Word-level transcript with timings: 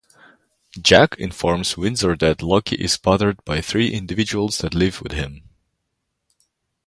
Jack 0.81 1.13
informs 1.19 1.77
Windsor 1.77 2.15
that 2.15 2.41
Lucky 2.41 2.75
is 2.75 2.97
bothered 2.97 3.45
by 3.45 3.61
three 3.61 3.89
individuals 3.93 4.57
that 4.57 4.73
live 4.73 4.99
with 5.03 5.11
him. 5.11 5.43